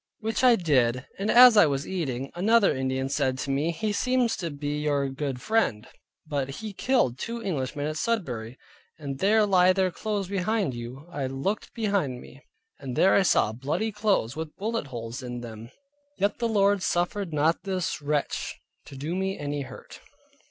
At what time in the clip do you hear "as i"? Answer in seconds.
1.29-1.67